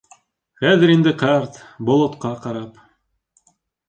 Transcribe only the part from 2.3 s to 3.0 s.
ҡарап: